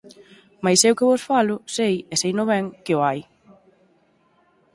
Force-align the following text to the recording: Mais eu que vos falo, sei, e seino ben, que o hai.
Mais 0.63 0.79
eu 0.89 0.93
que 0.97 1.09
vos 1.09 1.25
falo, 1.29 1.55
sei, 1.75 1.95
e 2.13 2.15
seino 2.21 2.43
ben, 2.51 2.65
que 2.83 2.93
o 2.97 3.01
hai. 3.07 3.19